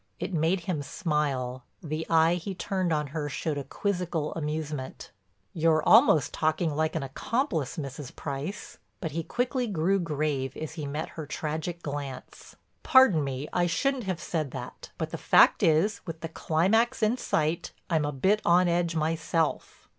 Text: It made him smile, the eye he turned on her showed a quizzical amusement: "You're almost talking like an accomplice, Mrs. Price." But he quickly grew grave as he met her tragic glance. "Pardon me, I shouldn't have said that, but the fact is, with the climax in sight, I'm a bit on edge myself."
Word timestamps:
It 0.19 0.33
made 0.33 0.61
him 0.61 0.81
smile, 0.81 1.63
the 1.83 2.07
eye 2.09 2.33
he 2.33 2.55
turned 2.55 2.91
on 2.91 3.05
her 3.13 3.29
showed 3.29 3.59
a 3.59 3.63
quizzical 3.63 4.33
amusement: 4.33 5.11
"You're 5.53 5.83
almost 5.83 6.33
talking 6.33 6.75
like 6.75 6.95
an 6.95 7.03
accomplice, 7.03 7.77
Mrs. 7.77 8.15
Price." 8.15 8.79
But 8.99 9.11
he 9.11 9.21
quickly 9.21 9.67
grew 9.67 9.99
grave 9.99 10.57
as 10.57 10.71
he 10.73 10.87
met 10.87 11.09
her 11.09 11.27
tragic 11.27 11.83
glance. 11.83 12.55
"Pardon 12.81 13.23
me, 13.23 13.47
I 13.53 13.67
shouldn't 13.67 14.05
have 14.05 14.19
said 14.19 14.49
that, 14.49 14.89
but 14.97 15.11
the 15.11 15.19
fact 15.19 15.61
is, 15.61 16.01
with 16.07 16.21
the 16.21 16.29
climax 16.29 17.03
in 17.03 17.15
sight, 17.15 17.71
I'm 17.87 18.03
a 18.03 18.11
bit 18.11 18.41
on 18.43 18.67
edge 18.67 18.95
myself." 18.95 19.87